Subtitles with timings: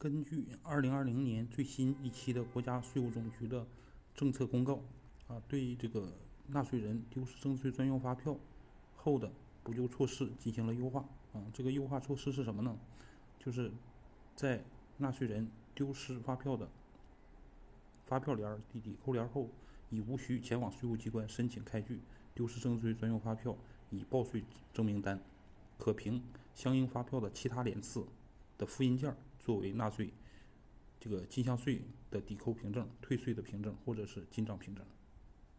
[0.00, 3.66] 根据二零二零年最新一期的国家税务总局的
[4.14, 4.80] 政策公告，
[5.28, 6.10] 啊，对这个
[6.46, 8.34] 纳税人丢失征税专用发票
[8.96, 9.30] 后的
[9.62, 11.04] 补救措施进行了优化。
[11.34, 12.74] 啊，这个优化措施是什么呢？
[13.38, 13.70] 就是
[14.34, 14.64] 在
[14.96, 16.66] 纳税人丢失发票的
[18.06, 19.50] 发票联抵抵扣联后，
[19.90, 22.00] 已无需前往税务机关申请开具
[22.34, 23.54] 丢失征税专用发票
[23.90, 24.42] 以报税
[24.72, 25.20] 证明单，
[25.76, 26.22] 可凭
[26.54, 28.06] 相应发票的其他联次
[28.56, 29.14] 的复印件儿
[29.50, 30.12] 作为纳税
[31.00, 34.86] 这个进项税的抵扣凭证、退税的凭证或者是进账凭证。